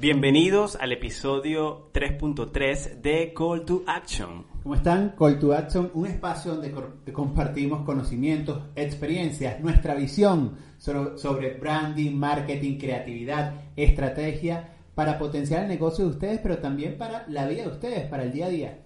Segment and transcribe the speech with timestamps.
[0.00, 4.46] Bienvenidos al episodio 3.3 de Call to Action.
[4.62, 5.10] ¿Cómo están?
[5.10, 6.72] Call to Action, un espacio donde
[7.12, 16.12] compartimos conocimientos, experiencias, nuestra visión sobre branding, marketing, creatividad, estrategia para potenciar el negocio de
[16.12, 18.78] ustedes, pero también para la vida de ustedes, para el día a día.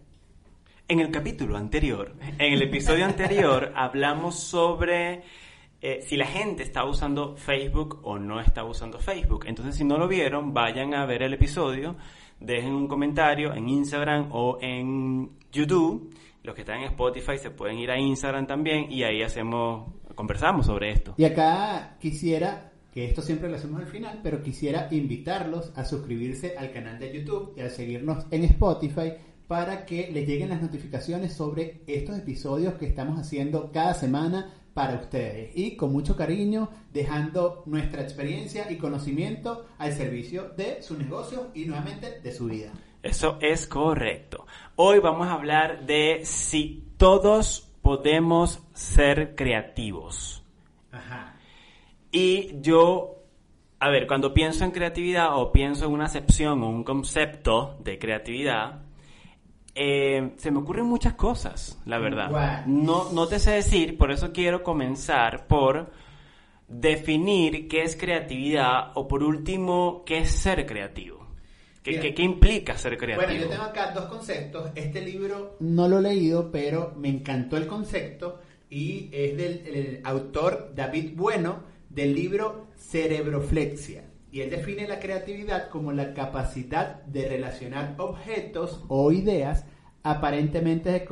[0.89, 5.23] En el capítulo anterior, en el episodio anterior, hablamos sobre
[5.87, 9.45] eh, si la gente está usando Facebook o no está usando Facebook.
[9.47, 11.95] Entonces, si no lo vieron, vayan a ver el episodio,
[12.41, 16.11] dejen un comentario en Instagram o en YouTube.
[16.43, 20.65] Los que están en Spotify se pueden ir a Instagram también y ahí hacemos, conversamos
[20.65, 21.17] sobre esto.
[21.19, 26.57] Y acá quisiera que esto siempre lo hacemos al final, pero quisiera invitarlos a suscribirse
[26.57, 29.13] al canal de YouTube y a seguirnos en Spotify
[29.47, 34.97] para que les lleguen las notificaciones sobre estos episodios que estamos haciendo cada semana para
[34.97, 41.51] ustedes y con mucho cariño dejando nuestra experiencia y conocimiento al servicio de su negocio
[41.55, 42.73] y nuevamente de su vida.
[43.03, 44.47] Eso es correcto.
[44.77, 50.43] Hoy vamos a hablar de si todos podemos ser creativos.
[50.91, 51.37] Ajá.
[52.11, 53.17] Y yo,
[53.79, 57.99] a ver, cuando pienso en creatividad o pienso en una acepción o un concepto de
[57.99, 58.84] creatividad,
[59.75, 62.65] eh, se me ocurren muchas cosas, la verdad.
[62.67, 65.91] No, no te sé decir, por eso quiero comenzar por
[66.69, 71.25] definir qué es creatividad o por último, qué es ser creativo.
[71.83, 73.27] ¿Qué, qué, implica ser creativo?
[73.27, 74.71] Bueno, yo tengo acá dos conceptos.
[74.75, 80.73] Este libro no lo he leído, pero me encantó el concepto y es del autor
[80.75, 84.05] David Bueno del libro Cerebroflexia.
[84.35, 89.65] Y él define la creatividad como la capacidad de relacionar objetos o ideas
[90.03, 91.07] aparentemente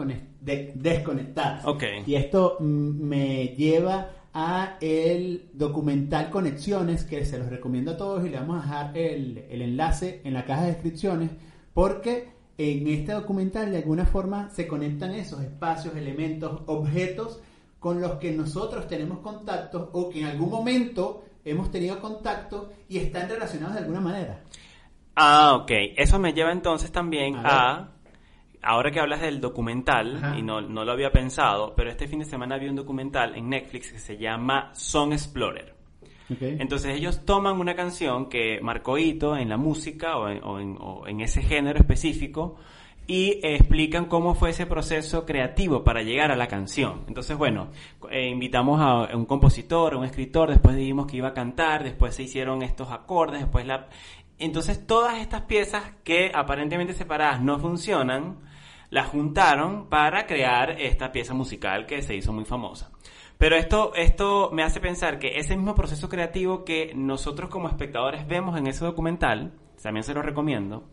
[0.74, 1.64] desconectadas.
[1.64, 2.02] Okay.
[2.04, 8.28] Y esto me lleva a el documental Conexiones, que se los recomiendo a todos y
[8.28, 11.30] le vamos a dejar el, el enlace en la caja de descripciones,
[11.74, 17.40] porque en este documental de alguna forma se conectan esos espacios, elementos, objetos
[17.78, 22.98] con los que nosotros tenemos contacto o que en algún momento hemos tenido contacto y
[22.98, 24.40] están relacionados de alguna manera.
[25.16, 25.70] Ah, ok.
[25.96, 27.90] Eso me lleva entonces también a,
[28.62, 32.24] ahora que hablas del documental, y no, no, lo había pensado, pero este fin de
[32.24, 35.74] semana vi un documental en Netflix que se llama Song Explorer.
[36.32, 36.56] Okay.
[36.60, 41.20] Entonces ellos toman una canción que marcó hito en la música o en, o en
[41.20, 42.56] ese género específico
[43.06, 47.04] y explican cómo fue ese proceso creativo para llegar a la canción.
[47.08, 47.68] Entonces, bueno,
[48.10, 52.14] eh, invitamos a un compositor, a un escritor, después dijimos que iba a cantar, después
[52.14, 53.88] se hicieron estos acordes, después la...
[54.38, 58.38] Entonces, todas estas piezas que aparentemente separadas no funcionan,
[58.90, 62.90] las juntaron para crear esta pieza musical que se hizo muy famosa.
[63.38, 68.26] Pero esto, esto me hace pensar que ese mismo proceso creativo que nosotros como espectadores
[68.28, 69.52] vemos en ese documental,
[69.82, 70.88] también se lo recomiendo,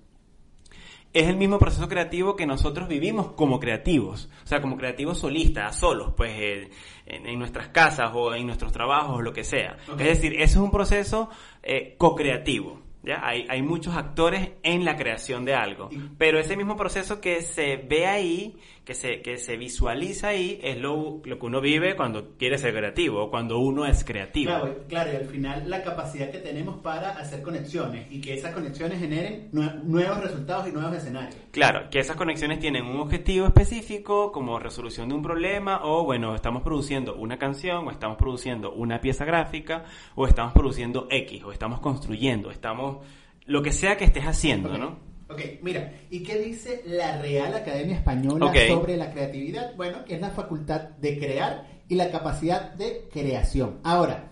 [1.13, 5.75] es el mismo proceso creativo que nosotros vivimos como creativos, o sea, como creativos solistas,
[5.75, 6.69] solos, pues eh,
[7.05, 9.77] en, nuestras casas o en nuestros trabajos o lo que sea.
[9.91, 11.29] Es decir, eso es un proceso
[11.63, 12.81] eh, co-creativo.
[13.01, 13.25] ¿ya?
[13.25, 17.77] Hay, hay muchos actores en la creación de algo, pero ese mismo proceso que se
[17.77, 22.37] ve ahí que se, que se visualiza ahí es lo, lo que uno vive cuando
[22.37, 24.51] quiere ser creativo, cuando uno es creativo.
[24.51, 28.53] Claro, claro, y al final la capacidad que tenemos para hacer conexiones y que esas
[28.53, 31.35] conexiones generen nuevos resultados y nuevos escenarios.
[31.51, 36.35] Claro, que esas conexiones tienen un objetivo específico como resolución de un problema o bueno,
[36.35, 39.85] estamos produciendo una canción o estamos produciendo una pieza gráfica
[40.15, 43.05] o estamos produciendo X o estamos construyendo, estamos
[43.45, 45.08] lo que sea que estés haciendo, ¿no?
[45.29, 49.75] Ok, mira, ¿y qué dice la Real Academia Española sobre la creatividad?
[49.75, 53.79] Bueno, que es la facultad de crear y la capacidad de creación.
[53.83, 54.31] Ahora,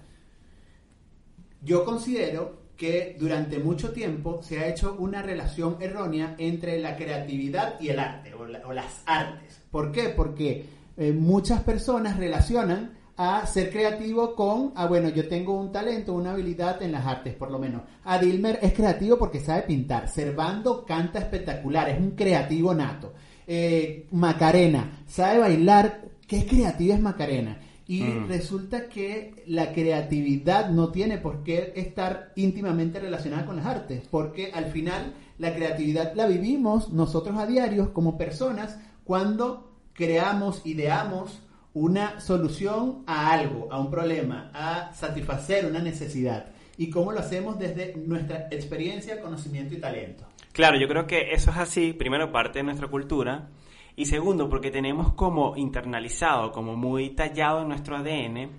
[1.62, 7.80] yo considero que durante mucho tiempo se ha hecho una relación errónea entre la creatividad
[7.80, 9.62] y el arte, o, las artes.
[9.70, 10.10] ¿Por qué?
[10.10, 10.66] Porque
[10.98, 16.32] eh, muchas personas relacionan a ser creativo con, ah, bueno, yo tengo un talento, una
[16.32, 17.82] habilidad en las artes, por lo menos.
[18.04, 20.08] Adilmer es creativo porque sabe pintar.
[20.08, 23.14] Servando canta espectacular, es un creativo nato.
[23.48, 26.02] Eh, Macarena, sabe bailar.
[26.28, 27.58] ¿Qué creativa es Macarena?
[27.88, 28.28] Y mm.
[28.28, 34.52] resulta que la creatividad no tiene por qué estar íntimamente relacionada con las artes, porque
[34.54, 41.40] al final la creatividad la vivimos nosotros a diario como personas cuando creamos, ideamos,
[41.78, 46.48] una solución a algo, a un problema, a satisfacer una necesidad.
[46.76, 50.26] Y cómo lo hacemos desde nuestra experiencia, conocimiento y talento.
[50.54, 53.50] Claro, yo creo que eso es así, primero parte de nuestra cultura,
[53.96, 58.50] y segundo porque tenemos como internalizado, como muy tallado en nuestro ADN,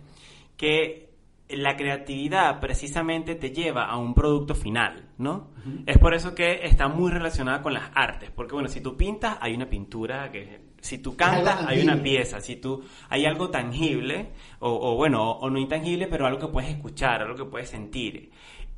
[0.56, 1.10] que
[1.48, 5.48] la creatividad precisamente te lleva a un producto final, ¿no?
[5.86, 9.38] Es por eso que está muy relacionada con las artes, porque bueno, si tú pintas,
[9.40, 14.30] hay una pintura que si tú cantas, hay una pieza, si tú hay algo tangible
[14.60, 18.30] o, bueno, o, no intangible, pero algo que puedes escuchar, algo que puedes sentir.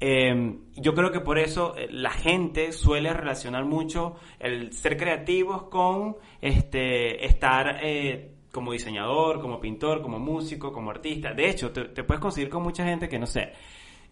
[0.02, 5.64] Em, yo creo que por eso eh, la gente suele relacionar mucho el ser creativos
[5.64, 11.32] con este estar eh, como diseñador, como pintor, como músico, como artista.
[11.35, 13.53] De hecho, te, puedes conseguir con mucha gente que, no sé,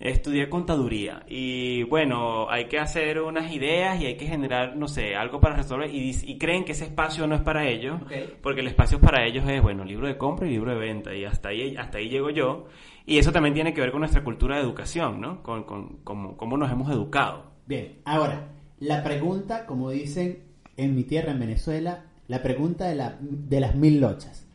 [0.00, 5.16] estudié contaduría y bueno, hay que hacer unas ideas y hay que generar, no sé,
[5.16, 8.00] algo para resolver y, creen que ese espacio no es para ellos,
[8.42, 11.24] porque el espacio para ellos es, bueno, libro de compra y libro de venta y
[11.24, 12.66] hasta ahí, hasta ahí llego yo.
[13.06, 15.42] Y eso también tiene que ver con nuestra cultura de educación, ¿no?
[15.42, 17.52] Con, con, cómo nos hemos educado.
[17.66, 18.48] Bien, ahora,
[18.80, 20.44] la pregunta, como dicen
[20.76, 24.46] en mi tierra, en Venezuela, la pregunta de, la, de las mil lochas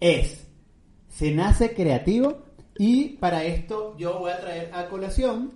[0.00, 0.48] es,
[1.08, 2.38] ¿se nace creativo?
[2.82, 5.52] Y para esto yo voy a traer a colación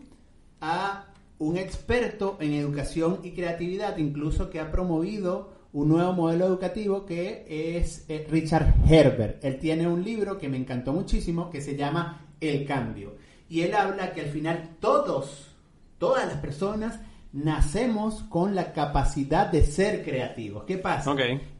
[0.60, 1.06] a
[1.38, 7.78] un experto en educación y creatividad, incluso que ha promovido un nuevo modelo educativo que
[7.78, 9.42] es eh, Richard Herbert.
[9.42, 13.14] Él tiene un libro que me encantó muchísimo que se llama El Cambio.
[13.48, 15.48] Y él habla que al final todos,
[15.96, 17.00] todas las personas
[17.32, 20.64] nacemos con la capacidad de ser creativos.
[20.64, 21.10] ¿Qué pasa?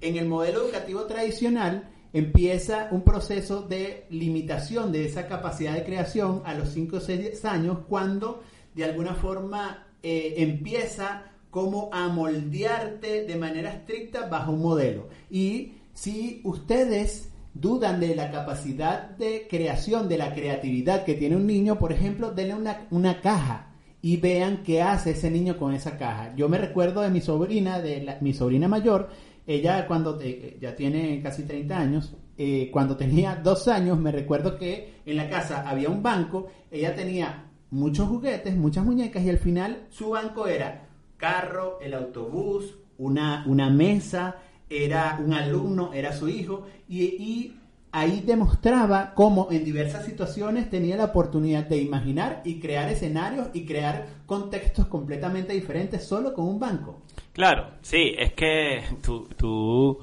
[0.03, 6.43] En el modelo educativo tradicional empieza un proceso de limitación de esa capacidad de creación
[6.47, 8.43] a los 5 o 6 años cuando
[8.75, 15.09] de alguna forma eh, empieza como a moldearte de manera estricta bajo un modelo.
[15.29, 21.47] Y si ustedes dudan de la capacidad de creación, de la creatividad que tiene un
[21.47, 23.73] niño, por ejemplo, denle una, una caja
[24.03, 26.33] y vean qué hace ese niño con esa caja.
[26.37, 29.09] Yo me recuerdo de mi sobrina, de mi sobrina mayor,
[29.47, 34.59] ella cuando eh, ya tiene casi 30 años, eh, cuando tenía dos años, me recuerdo
[34.59, 39.39] que en la casa había un banco, ella tenía muchos juguetes, muchas muñecas y al
[39.39, 44.37] final su banco era carro, el autobús, una, una mesa,
[44.69, 47.55] era un alumno, era su hijo y
[47.95, 53.65] ahí demostraba cómo en diversas situaciones tenía la oportunidad de imaginar y crear escenarios y
[53.65, 57.04] crear contextos completamente diferentes solo con un banco.
[57.35, 59.99] Claro, sí, es que tú, tú,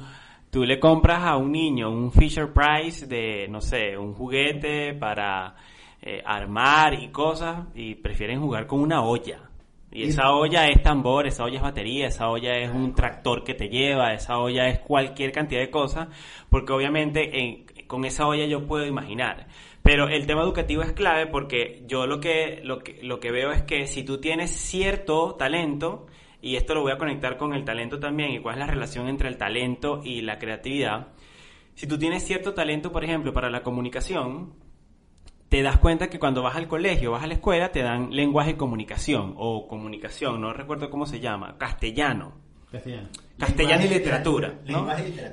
[0.50, 5.56] tú le compras a un niño un Fisher Price de, no sé, un juguete para
[6.02, 9.50] eh, armar y cosas y prefieren jugar con una olla.
[9.94, 13.54] Y esa olla es tambor, esa olla es batería, esa olla es un tractor que
[13.54, 16.10] te lleva, esa olla es cualquier cantidad de cosas,
[16.50, 19.48] porque obviamente en, con esa olla yo puedo imaginar.
[19.84, 23.54] Pero el tema educativo es clave porque yo lo que, lo que, lo que veo
[23.54, 26.08] es que si tú tienes cierto talento,
[26.42, 29.08] y esto lo voy a conectar con el talento también, y cuál es la relación
[29.08, 31.10] entre el talento y la creatividad,
[31.76, 34.54] si tú tienes cierto talento, por ejemplo, para la comunicación,
[35.50, 38.52] te das cuenta que cuando vas al colegio, vas a la escuela, te dan lenguaje
[38.52, 42.51] y comunicación, o comunicación, no recuerdo cómo se llama, castellano.
[42.72, 43.10] Castellano.
[43.38, 44.54] Castellano y literatura.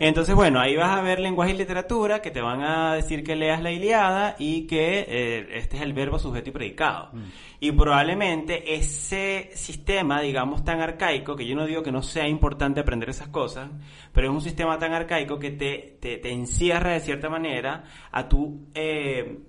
[0.00, 3.37] Entonces, bueno, ahí vas a ver lenguaje y literatura que te van a decir que
[3.37, 7.11] leas la Iliada y que eh, este es el verbo sujeto y predicado.
[7.12, 7.25] Mm.
[7.61, 12.81] Y probablemente ese sistema, digamos, tan arcaico, que yo no digo que no sea importante
[12.81, 13.70] aprender esas cosas,
[14.12, 18.69] pero es un sistema tan arcaico que te, te, encierra de cierta manera a tu...
[18.75, 19.48] Eh,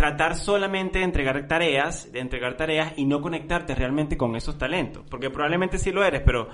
[0.00, 5.04] tratar solamente de entregar tareas, de entregar tareas y no conectarte realmente con esos talentos.
[5.10, 6.48] Porque probablemente sí lo eres, pero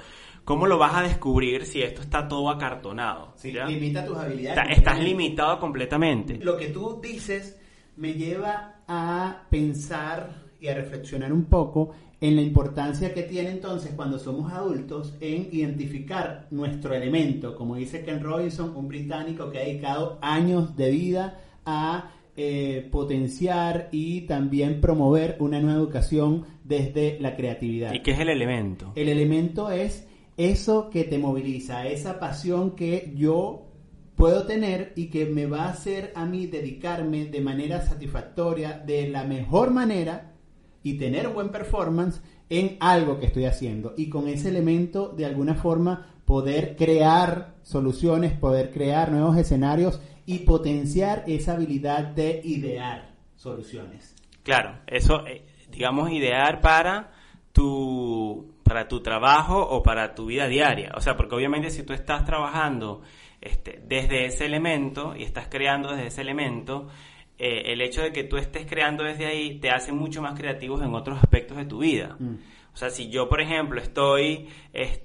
[0.44, 3.34] ¿cómo lo vas a descubrir si esto está todo acartonado?
[3.36, 4.76] Sí, limita tus habilidades.
[4.76, 6.38] estás limitado completamente.
[6.42, 7.56] Lo que tú dices
[7.94, 13.92] me lleva a pensar y a reflexionar un poco en la importancia que tiene entonces
[13.94, 19.64] cuando somos adultos en identificar nuestro elemento, como dice Ken Robinson, un británico que ha
[19.64, 27.34] dedicado años de vida a eh, potenciar y también promover una nueva educación desde la
[27.34, 27.92] creatividad.
[27.94, 28.92] ¿Y qué es el elemento?
[28.94, 33.66] El elemento es eso que te moviliza, esa pasión que yo
[34.16, 39.08] puedo tener y que me va a hacer a mí dedicarme de manera satisfactoria, de
[39.08, 40.34] la mejor manera
[40.82, 43.94] y tener un buen performance en algo que estoy haciendo.
[43.96, 50.40] Y con ese elemento, de alguna forma, poder crear soluciones, poder crear nuevos escenarios y
[50.40, 54.14] potenciar esa habilidad de idear soluciones.
[54.42, 57.12] Claro, eso, eh, digamos, idear para
[57.52, 60.92] tu, para tu trabajo o para tu vida diaria.
[60.96, 63.02] O sea, porque obviamente si tú estás trabajando
[63.40, 66.88] este, desde ese elemento y estás creando desde ese elemento,
[67.38, 70.82] eh, el hecho de que tú estés creando desde ahí te hace mucho más creativos
[70.82, 72.16] en otros aspectos de tu vida.
[72.18, 72.34] Mm.
[72.76, 74.50] O sea, si yo, por ejemplo, estoy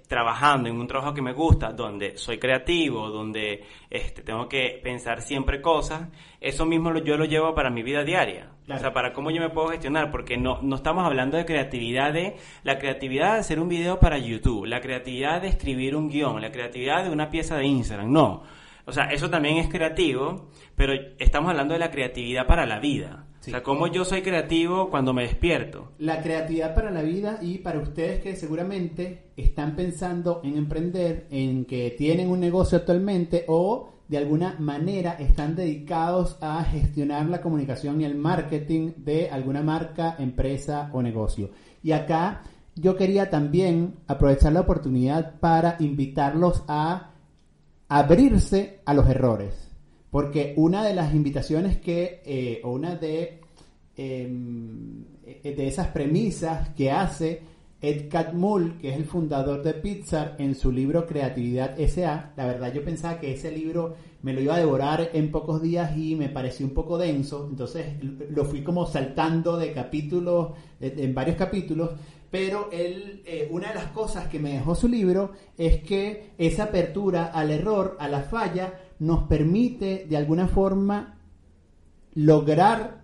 [0.09, 5.21] trabajando en un trabajo que me gusta, donde soy creativo, donde este, tengo que pensar
[5.21, 6.09] siempre cosas,
[6.41, 8.49] eso mismo yo lo llevo para mi vida diaria.
[8.67, 12.11] O sea, para cómo yo me puedo gestionar, porque no, no estamos hablando de creatividad
[12.11, 16.41] de la creatividad de hacer un video para YouTube, la creatividad de escribir un guion,
[16.41, 18.43] la creatividad de una pieza de Instagram, no.
[18.83, 23.27] O sea, eso también es creativo, pero estamos hablando de la creatividad para la vida.
[23.41, 25.93] O sea, cómo yo soy creativo cuando me despierto.
[25.97, 31.65] La creatividad para la vida y para ustedes que seguramente están pensando en emprender, en
[31.65, 37.99] que tienen un negocio actualmente o de alguna manera están dedicados a gestionar la comunicación
[38.01, 41.49] y el marketing de alguna marca, empresa o negocio.
[41.81, 42.43] Y acá
[42.75, 47.11] yo quería también aprovechar la oportunidad para invitarlos a
[47.87, 49.70] abrirse a los errores.
[50.11, 53.39] Porque una de las invitaciones que, eh, o una de,
[53.97, 55.03] em,
[55.43, 57.41] de esas premisas que hace
[57.81, 62.71] Ed Catmull, que es el fundador de Pixar, en su libro Creatividad S.A., la verdad
[62.71, 66.29] yo pensaba que ese libro me lo iba a devorar en pocos días y me
[66.29, 67.87] pareció un poco denso, entonces
[68.29, 71.91] lo fui como saltando de capítulos, en varios capítulos,
[72.31, 76.63] pero él, eh, una de las cosas que me dejó su libro es que esa
[76.63, 81.19] apertura al error, a la falla, nos permite de alguna forma
[82.13, 83.01] lograr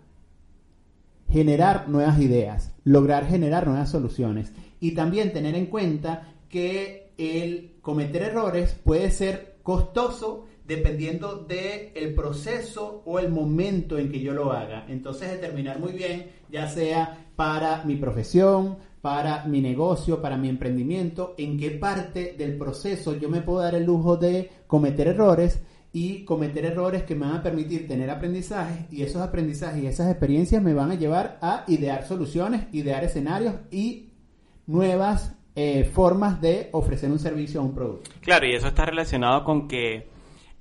[1.29, 8.22] generar nuevas ideas, lograr generar nuevas soluciones y también tener en cuenta que el cometer
[8.22, 14.51] errores puede ser costoso dependiendo del el proceso o el momento en que yo lo
[14.51, 14.86] haga.
[14.88, 21.36] Entonces determinar muy bien, ya sea para mi profesión, para mi negocio, para mi emprendimiento,
[21.38, 25.62] en qué parte del proceso yo me puedo dar el lujo de cometer errores
[25.94, 30.10] y cometer errores que me van a permitir tener aprendizajes y esos aprendizajes y esas
[30.10, 34.10] experiencias me van a llevar a idear soluciones, idear escenarios y
[34.66, 38.12] nuevas eh, formas de ofrecer un servicio o un producto.
[38.22, 40.08] Claro, y eso está relacionado con que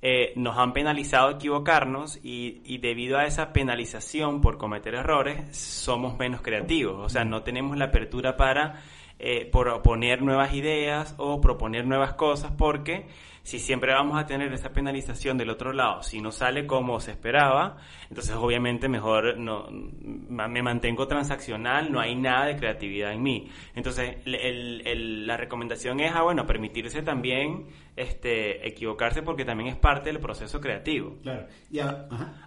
[0.09, 6.17] eh, nos han penalizado equivocarnos y, y, debido a esa penalización por cometer errores somos
[6.17, 8.83] menos creativos, o sea, no tenemos la apertura para
[9.19, 13.07] eh, proponer nuevas ideas o proponer nuevas cosas porque
[13.43, 17.11] si siempre vamos a tener esa penalización del otro lado, si no sale como se
[17.11, 17.77] esperaba,
[18.09, 23.49] entonces obviamente mejor no, me mantengo transaccional, no hay nada de creatividad en mí.
[23.73, 30.19] Entonces la recomendación es, ah, bueno, permitirse también este, equivocarse porque también es parte del
[30.19, 31.17] proceso creativo.
[31.21, 31.47] Claro.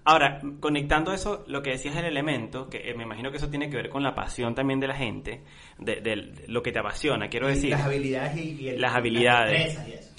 [0.04, 3.68] Ahora, conectando eso, lo que decías del elemento, que eh, me imagino que eso tiene
[3.68, 5.42] que ver con la pasión también de la gente,
[5.78, 7.70] de, lo que te apasiona, quiero decir.
[7.70, 10.10] Las habilidades y, las habilidades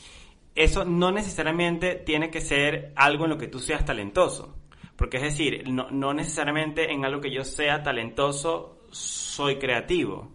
[0.56, 4.56] eso no necesariamente tiene que ser algo en lo que tú seas talentoso.
[4.96, 10.30] Porque es decir, no, necesariamente en algo que yo sea talentoso soy creativo.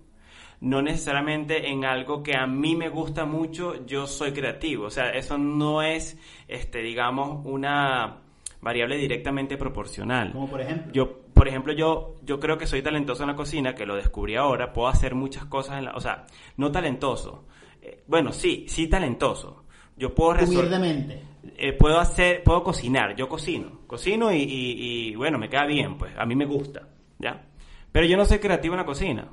[0.67, 4.87] No necesariamente en algo que a mí me gusta mucho yo soy creativo.
[4.87, 6.19] O sea, eso no es,
[6.49, 8.19] este, digamos, una
[8.61, 10.33] variable directamente proporcional.
[10.33, 10.93] Como por ejemplo.
[10.93, 14.37] Yo, por ejemplo, yo, yo creo que soy talentoso en la cocina, que lo descubrí
[14.37, 17.45] ahora, puedo hacer muchas cosas en la, o sea, no talentoso.
[17.83, 21.23] Eh, bueno, sí, sí talentoso yo puedo resolver.
[21.57, 26.13] Eh, puedo hacer, puedo cocinar, yo cocino, cocino y, y, bueno, me queda bien, pues,
[26.19, 27.47] a mí me gusta, ¿ya?
[27.93, 29.29] Pero yo no soy creativo en la cocina,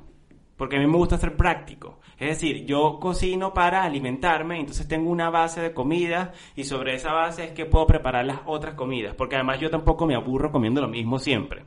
[0.56, 2.00] porque a mí me gusta ser práctico.
[2.18, 7.12] Es decir, yo cocino para alimentarme, entonces tengo una base de comida y sobre esa
[7.12, 10.80] base es que puedo preparar las otras comidas, porque además yo tampoco me aburro comiendo
[10.80, 11.64] lo mismo siempre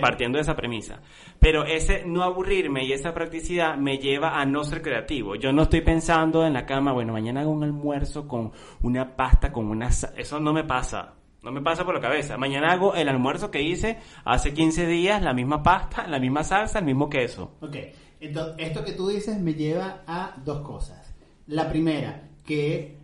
[0.00, 1.00] partiendo de esa premisa.
[1.38, 5.34] Pero ese no aburrirme y esa practicidad me lleva a no ser creativo.
[5.36, 9.52] Yo no estoy pensando en la cama, bueno, mañana hago un almuerzo con una pasta,
[9.52, 9.88] con una...
[9.88, 11.14] Eso no me pasa.
[11.42, 12.36] No me pasa por la cabeza.
[12.36, 16.80] Mañana hago el almuerzo que hice hace 15 días, la misma pasta, la misma salsa,
[16.80, 17.56] el mismo queso.
[17.62, 17.76] Ok.
[18.20, 21.14] Entonces, esto que tú dices me lleva a dos cosas.
[21.46, 22.96] La primera, que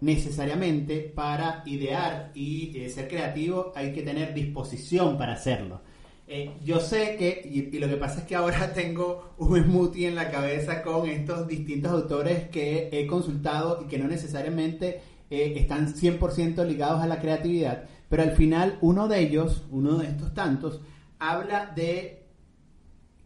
[0.00, 5.80] necesariamente para idear y eh, ser creativo hay que tener disposición para hacerlo.
[6.26, 10.14] Eh, yo sé que, y, lo que pasa es que ahora tengo un smoothie en
[10.14, 15.00] la cabeza con estos distintos autores que he consultado y que no necesariamente
[15.30, 20.08] eh, están 100% ligados a la creatividad, pero al final uno de ellos, uno de
[20.08, 20.80] estos tantos,
[21.18, 22.23] habla de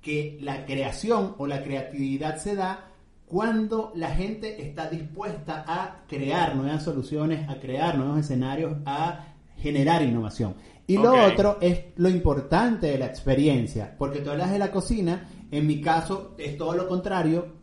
[0.01, 2.89] que la creación o la creatividad se da
[3.27, 10.03] cuando la gente está dispuesta a crear nuevas soluciones, a crear nuevos escenarios, a generar
[10.03, 10.55] innovación.
[10.87, 15.29] Y lo otro es lo importante de la experiencia, porque tú hablas de la cocina,
[15.51, 17.59] en mi caso es todo lo contrario,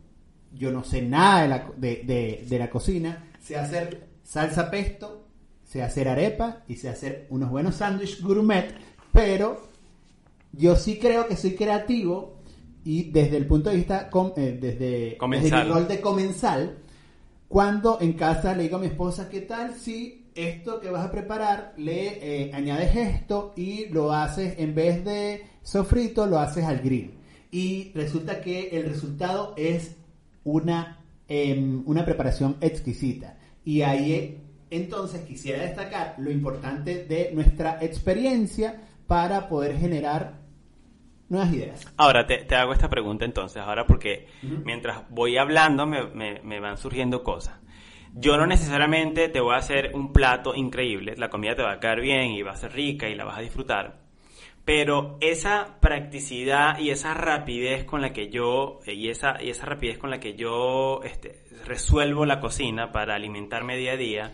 [0.52, 5.26] yo no sé nada de la, de, de, la cocina, sé hacer salsa pesto,
[5.64, 8.72] sé hacer arepa y sé hacer unos buenos sándwiches gourmet,
[9.12, 9.68] pero
[10.56, 12.36] yo sí creo que soy creativo
[12.84, 16.78] y desde el punto de vista, eh, desde, desde el rol de comensal,
[17.48, 21.10] cuando en casa le digo a mi esposa, ¿qué tal si esto que vas a
[21.10, 26.78] preparar le eh, añades esto y lo haces en vez de sofrito, lo haces al
[26.78, 27.14] grill?
[27.50, 29.96] Y resulta que el resultado es
[30.44, 33.36] una, em, una preparación exquisita.
[33.64, 34.38] Y ahí
[34.70, 40.45] entonces quisiera destacar lo importante de nuestra experiencia para poder generar
[41.28, 41.92] nuevas ideas.
[41.96, 44.28] Ahora te, hago esta pregunta entonces, ahora porque
[44.64, 47.56] mientras voy hablando me, me, van surgiendo cosas.
[48.14, 51.80] Yo no necesariamente te voy a hacer un plato increíble, la comida te va a
[51.80, 53.98] caer bien y va a ser rica y la vas a disfrutar,
[54.64, 59.98] pero esa practicidad y esa rapidez con la que yo y esa y esa rapidez
[59.98, 64.32] con la que yo este, resuelvo la cocina para alimentarme día a día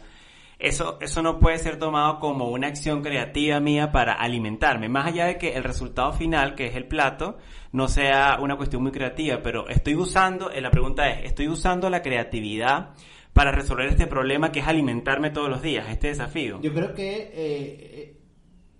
[0.62, 5.26] eso, eso no puede ser tomado como una acción creativa mía para alimentarme, más allá
[5.26, 7.36] de que el resultado final, que es el plato,
[7.72, 11.90] no sea una cuestión muy creativa, pero estoy usando, eh, la pregunta es, ¿estoy usando
[11.90, 12.90] la creatividad
[13.32, 16.60] para resolver este problema que es alimentarme todos los días, este desafío?
[16.62, 18.16] Yo creo que eh, eh,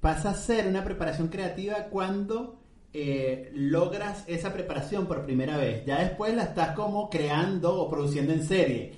[0.00, 2.61] pasa a ser una preparación creativa cuando
[2.94, 5.84] eh, logras esa preparación por primera vez.
[5.86, 8.92] Ya después la estás como creando o produciendo en serie.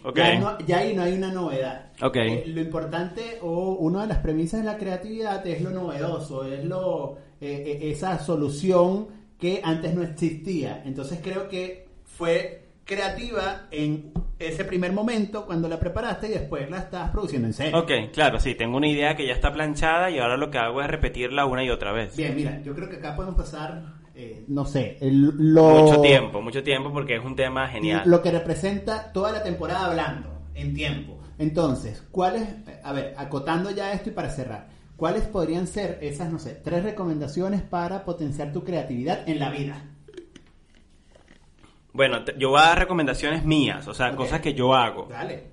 [0.67, 1.93] Ya, ahí no hay una novedad.
[2.03, 2.33] Okay.
[2.33, 6.65] Eh, lo importante o una de las premisas de la creatividad es lo novedoso, es
[6.65, 9.07] lo eh, esa solución
[9.39, 10.83] que antes no existía.
[10.85, 16.79] Entonces creo que fue creativa en ese primer momento cuando la preparaste y después la
[16.79, 17.75] estás produciendo en serie.
[17.75, 20.83] Ok, claro, sí, tengo una idea que ya está planchada y ahora lo que hago
[20.83, 22.17] es repetirla una y otra vez.
[22.17, 23.83] Bien, mira, yo creo que acá podemos pasar,
[24.15, 28.03] eh, no sé, Mucho tiempo, mucho tiempo porque es un tema genial.
[28.07, 31.19] Lo que representa toda la temporada hablando en tiempo.
[31.39, 32.49] Entonces, ¿cuáles,
[32.83, 36.85] a ver, acotando ya esto y para cerrar, ¿cuáles podrían ser esas, no sé, tres
[36.85, 39.83] recomendaciones para potenciar tu creatividad en la vida?
[41.95, 45.07] Bueno, yo voy a dar recomendaciones mías, o sea, cosas que yo hago.
[45.09, 45.53] Dale.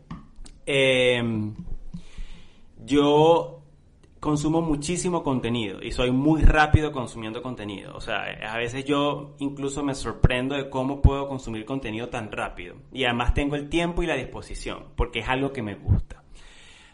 [0.66, 1.54] Em,
[2.84, 3.62] yo
[4.20, 7.96] consumo muchísimo contenido y soy muy rápido consumiendo contenido.
[7.96, 12.76] O sea, a veces yo incluso me sorprendo de cómo puedo consumir contenido tan rápido.
[12.92, 16.24] Y además tengo el tiempo y la disposición, porque es algo que me gusta.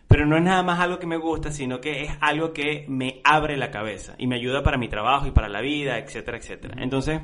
[0.10, 3.22] Pero no es nada más algo que me gusta, sino que es algo que me
[3.24, 6.76] abre la cabeza y me ayuda para mi trabajo y para la vida, etcétera, etcétera.
[6.84, 7.22] Entonces,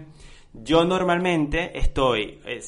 [0.53, 2.61] yo normalmente estoy, eh,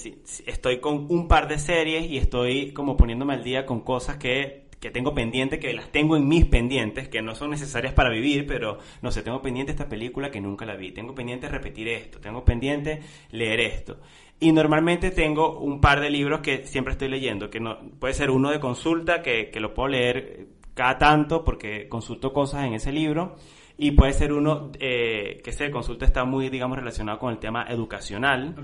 [0.45, 4.65] estoy con un par de series y estoy como poniéndome al día con cosas que,
[4.79, 8.47] que tengo pendiente, que las tengo en mis pendientes, que no son necesarias para vivir,
[8.47, 12.19] pero no sé, tengo pendiente esta película que nunca la vi, tengo pendiente repetir esto,
[12.19, 13.99] tengo pendiente leer esto.
[14.39, 18.31] Y normalmente tengo un par de libros que siempre estoy leyendo, que no, puede ser
[18.31, 22.91] uno de consulta, que, que lo puedo leer cada tanto porque consulto cosas en ese
[22.91, 23.37] libro
[23.77, 27.65] y puede ser uno eh, que se consulta está muy, digamos, relacionado con el tema
[27.69, 28.55] educacional.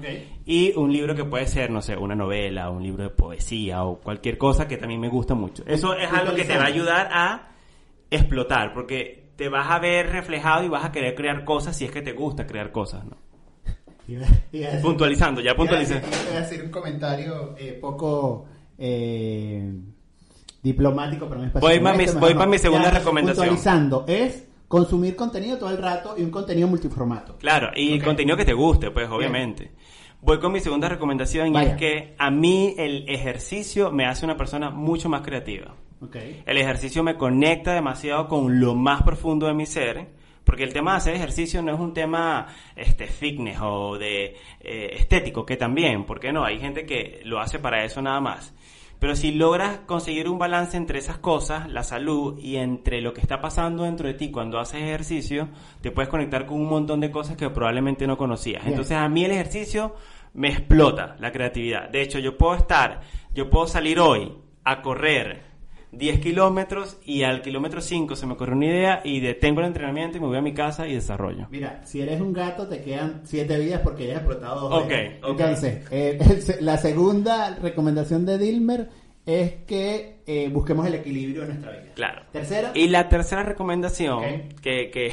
[0.46, 4.00] Y un libro que puede ser, no sé, una novela, un libro de poesía o
[4.00, 5.64] cualquier cosa que también me gusta mucho.
[5.68, 7.50] Eso es algo que te va a ayudar a
[8.10, 11.92] explotar, porque te vas a ver reflejado y vas a querer crear cosas si es
[11.92, 13.18] que te gusta crear cosas, ¿no?
[14.82, 16.00] Puntualizando, ya puntualicé.
[16.00, 18.46] Voy a decir un comentario eh, poco...
[18.78, 19.74] Eh,
[20.64, 23.48] diplomático, pero me Voy para mi, voy mi segunda recomendación.
[23.48, 27.36] Puntualizando, es consumir contenido todo el rato y un contenido multiformato.
[27.38, 29.74] Claro, y contenido que te guste, pues obviamente.
[30.22, 34.38] Voy con mi segunda recomendación y es que a mí el ejercicio me hace una
[34.38, 35.76] persona mucho más creativa.
[36.02, 36.42] Okay.
[36.46, 40.08] El ejercicio me conecta demasiado con lo más profundo de mi ser,
[40.46, 44.90] porque el tema de hacer ejercicio no es un tema este fitness o de eh,
[44.94, 48.54] estético, que también, porque no, hay gente que lo hace para eso nada más.
[49.02, 53.22] Pero si logras conseguir un balance entre esas cosas, la salud y entre lo que
[53.22, 55.50] está pasando dentro de ti cuando haces ejercicio,
[55.82, 58.64] te puedes conectar con un montón de cosas que probablemente no conocías.
[58.64, 59.96] Entonces a mí el ejercicio
[60.36, 61.90] me explota la creatividad.
[61.90, 63.02] De hecho, yo puedo estar,
[63.34, 65.46] yo puedo salir hoy a correr
[65.92, 70.18] 10 kilómetros y al kilómetro 5 se me ocurre una idea y detengo el entrenamiento
[70.18, 71.48] y me voy a mi casa y desarrollo.
[71.52, 75.20] Mira, si eres un gato te quedan 7 vidas porque ya has explotado dos okay,
[75.24, 76.18] Entonces, eh,
[76.62, 78.90] la segunda recomendación de Dilmer
[79.26, 81.92] es que eh, busquemos el equilibrio en nuestra vida.
[81.94, 82.22] Claro.
[82.32, 82.72] Tercera.
[82.74, 85.10] Y la tercera recomendación, que, que,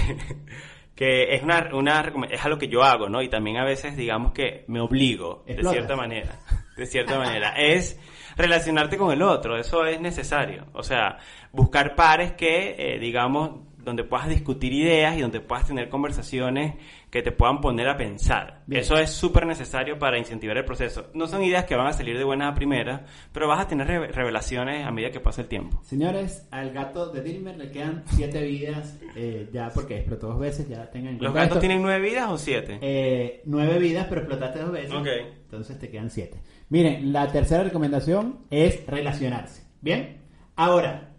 [0.95, 3.21] que, es, una, una, es algo que yo hago, ¿no?
[3.21, 6.39] Y también a veces digamos que me obligo, de cierta manera,
[6.77, 7.99] de cierta manera, es
[8.39, 10.67] relacionarte con el otro, eso es necesario.
[10.73, 11.19] O sea,
[11.53, 16.75] buscar pares que, eh, digamos, donde puedas discutir ideas y donde puedas tener conversaciones
[17.11, 18.63] que te puedan poner a pensar.
[18.69, 21.07] Eso es súper necesario para incentivar el proceso.
[21.15, 23.87] No son ideas que van a salir de buena a primera, pero vas a tener
[23.87, 25.81] revelaciones a medida que pasa el tiempo.
[25.85, 30.69] Señores, al gato de Dilmer le quedan siete vidas, eh, ya porque explotó dos veces,
[30.69, 32.79] ya tengan ¿Los gatos tienen nueve vidas o siete?
[32.83, 34.93] Eh, nueve vidas, pero explotaste dos veces.
[34.93, 35.09] Ok.
[35.45, 36.39] Entonces te quedan siete.
[36.71, 39.63] Miren, la tercera recomendación es relacionarse.
[39.81, 40.19] ¿Bien?
[40.55, 41.15] Ahora,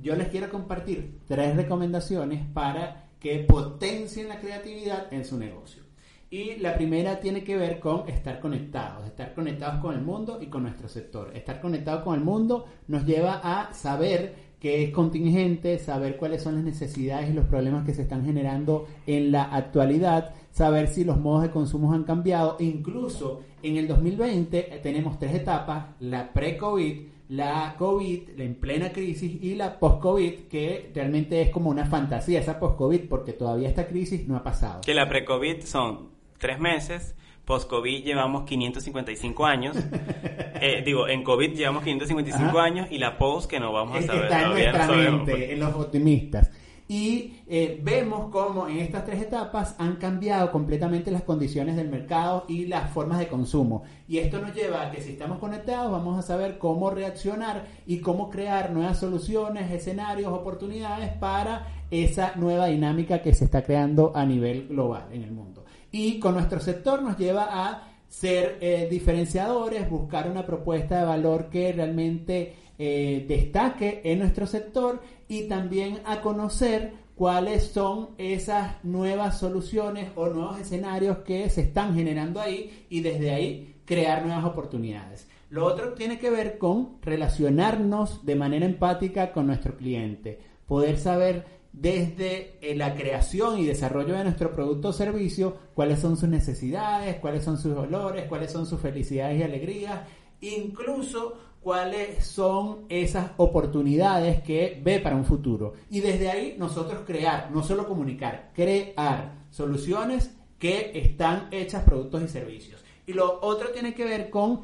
[0.00, 5.84] yo les quiero compartir tres recomendaciones para que potencien la creatividad en su negocio.
[6.28, 10.46] Y la primera tiene que ver con estar conectados, estar conectados con el mundo y
[10.46, 11.36] con nuestro sector.
[11.36, 16.56] Estar conectados con el mundo nos lleva a saber qué es contingente, saber cuáles son
[16.56, 21.18] las necesidades y los problemas que se están generando en la actualidad, saber si los
[21.18, 22.56] modos de consumo han cambiado.
[22.60, 29.42] Incluso en el 2020 eh, tenemos tres etapas, la pre-COVID, la COVID, en plena crisis
[29.42, 34.28] y la post-COVID, que realmente es como una fantasía esa post-COVID porque todavía esta crisis
[34.28, 34.82] no ha pasado.
[34.82, 37.14] Que la pre-COVID son tres meses,
[37.50, 39.76] post-COVID llevamos 555 años,
[40.60, 44.22] eh, digo, en COVID llevamos 555 años y la post que no vamos a saber.
[44.22, 46.50] Está en nuestra mente, en los optimistas
[46.90, 52.44] y eh, vemos cómo en estas tres etapas han cambiado completamente las condiciones del mercado
[52.48, 53.84] y las formas de consumo.
[54.08, 58.00] Y esto nos lleva a que si estamos conectados vamos a saber cómo reaccionar y
[58.00, 64.24] cómo crear nuevas soluciones, escenarios, oportunidades para esa nueva dinámica que se está creando a
[64.26, 65.64] nivel global en el mundo.
[65.92, 71.48] Y con nuestro sector nos lleva a ser eh, diferenciadores, buscar una propuesta de valor
[71.48, 79.38] que realmente eh, destaque en nuestro sector y también a conocer cuáles son esas nuevas
[79.38, 85.28] soluciones o nuevos escenarios que se están generando ahí y desde ahí crear nuevas oportunidades.
[85.50, 91.59] Lo otro tiene que ver con relacionarnos de manera empática con nuestro cliente, poder saber
[91.72, 97.16] desde eh, la creación y desarrollo de nuestro producto o servicio cuáles son sus necesidades,
[97.16, 100.00] cuáles son sus dolores, cuáles son sus felicidades y alegrías,
[100.40, 105.74] incluso cuáles son esas oportunidades que ve para un futuro.
[105.90, 112.28] Y desde ahí nosotros crear, no solo comunicar, crear soluciones que están hechas productos y
[112.28, 112.82] servicios.
[113.06, 114.62] Y lo otro tiene que ver con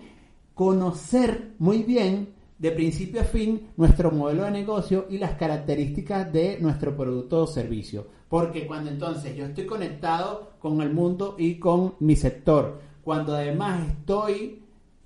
[0.55, 6.59] conocer muy bien de principio a fin nuestro modelo de negocio y las características de
[6.61, 8.07] nuestro producto o servicio.
[8.29, 13.87] Porque cuando entonces yo estoy conectado con el mundo y con mi sector, cuando además
[13.89, 14.63] estoy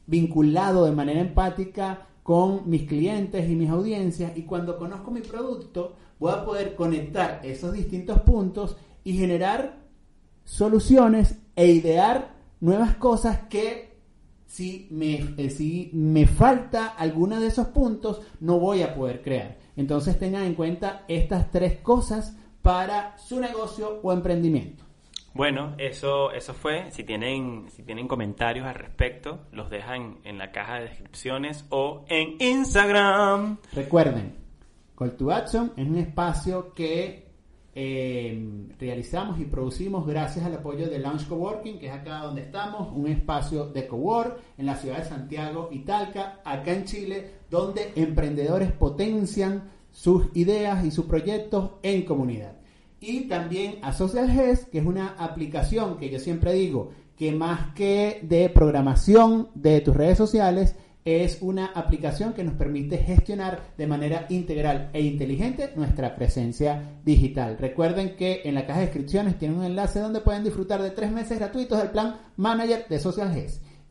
[0.07, 5.95] vinculado de manera empática con mis clientes y mis audiencias y cuando conozco mi producto
[6.19, 9.81] voy a poder conectar esos distintos puntos y generar
[10.45, 13.90] soluciones e idear nuevas cosas que
[14.51, 19.59] si me, eh, si me falta alguna de esos puntos no voy a poder crear.
[19.77, 24.83] Entonces tengan en cuenta estas tres cosas para su negocio o emprendimiento.
[25.35, 26.91] Bueno, eso, eso fue.
[26.91, 32.05] Si tienen, si tienen comentarios al respecto, los dejan en la caja de descripciones o
[32.09, 33.59] en Instagram.
[33.73, 34.35] Recuerden,
[34.99, 37.30] Call to Action es un espacio que
[37.75, 42.89] eh, realizamos y producimos gracias al apoyo de Launch Coworking, que es acá donde estamos,
[42.95, 47.93] un espacio de cowork en la ciudad de Santiago y Talca, acá en Chile, donde
[47.95, 52.57] emprendedores potencian sus ideas y sus proyectos en comunidad.
[53.01, 54.29] Y también a Social
[54.71, 59.95] que es una aplicación que yo siempre digo que más que de programación de tus
[59.95, 66.15] redes sociales, es una aplicación que nos permite gestionar de manera integral e inteligente nuestra
[66.15, 67.57] presencia digital.
[67.59, 71.11] Recuerden que en la caja de descripciones tienen un enlace donde pueden disfrutar de tres
[71.11, 73.35] meses gratuitos del plan Manager de Social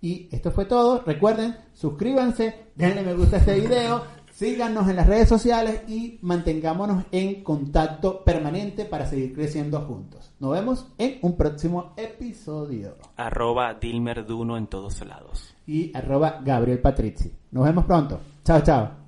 [0.02, 1.04] Y esto fue todo.
[1.06, 4.04] Recuerden, suscríbanse, denle me gusta a este video,
[4.40, 10.32] Síganos en las redes sociales y mantengámonos en contacto permanente para seguir creciendo juntos.
[10.40, 12.96] Nos vemos en un próximo episodio.
[13.18, 15.54] Arroba Dilmer Duno en todos lados.
[15.68, 17.34] Y arroba Gabriel Patrizzi.
[17.52, 18.18] Nos vemos pronto.
[18.46, 18.99] Chao, chao.